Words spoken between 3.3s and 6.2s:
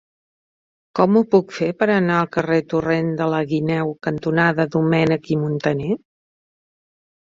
la Guineu cantonada Domènech i Montaner?